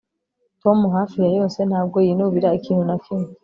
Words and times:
Tom 0.63 0.77
hafi 0.95 1.17
ya 1.23 1.29
yose 1.37 1.59
ntabwo 1.69 1.97
yinubira 2.05 2.49
ikintu 2.59 2.83
na 2.89 2.95
kimwe 3.03 3.29